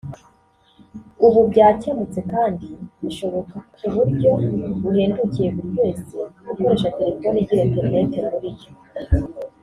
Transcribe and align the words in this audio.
ubu 1.25 1.39
byakemutse 1.51 2.19
kandi 2.33 2.67
bishoboka 3.01 3.55
ku 3.75 3.85
buryo 3.95 4.31
buhendukiye 4.81 5.49
buri 5.55 5.69
wese 5.79 6.15
ukoresha 6.51 6.93
telefoni 6.97 7.37
igira 7.41 7.61
internet 7.67 8.11
muri 8.31 8.49
yo 8.61 8.69